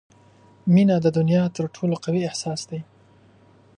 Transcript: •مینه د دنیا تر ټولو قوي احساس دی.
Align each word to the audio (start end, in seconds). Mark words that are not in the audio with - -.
•مینه 0.73 0.95
د 1.03 1.07
دنیا 1.17 1.43
تر 1.55 1.65
ټولو 1.75 1.95
قوي 2.03 2.21
احساس 2.29 2.61
دی. 2.69 2.81